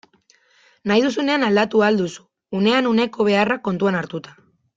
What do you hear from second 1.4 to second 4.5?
aldatu ahal duzu, unean uneko beharrak kontuan hartuta.